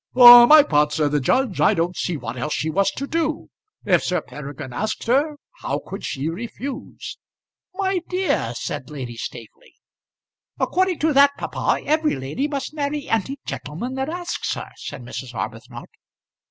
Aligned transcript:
"For 0.15 0.47
my 0.47 0.63
part," 0.63 0.93
said 0.93 1.11
the 1.11 1.19
judge, 1.19 1.61
"I 1.61 1.75
don't 1.75 1.95
see 1.95 2.17
what 2.17 2.35
else 2.35 2.55
she 2.55 2.71
was 2.71 2.89
to 2.93 3.05
do. 3.05 3.51
If 3.85 4.03
Sir 4.03 4.19
Peregrine 4.21 4.73
asked 4.73 5.03
her, 5.05 5.37
how 5.59 5.79
could 5.85 6.03
she 6.03 6.27
refuse?" 6.27 7.19
"My 7.75 7.99
dear!" 8.09 8.55
said 8.55 8.89
Lady 8.89 9.15
Staveley. 9.15 9.75
"According 10.59 10.97
to 11.01 11.13
that, 11.13 11.37
papa, 11.37 11.83
every 11.85 12.15
lady 12.15 12.47
must 12.47 12.73
marry 12.73 13.07
any 13.07 13.37
gentleman 13.45 13.93
that 13.93 14.09
asks 14.09 14.55
her," 14.55 14.71
said 14.75 15.03
Mrs. 15.03 15.35
Arbuthnot. 15.35 15.89